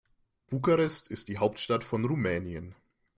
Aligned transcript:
Bukarest 0.49 1.11
ist 1.11 1.27
die 1.27 1.37
Hauptstadt 1.37 1.83
von 1.83 2.03
Rumänien. 2.05 2.73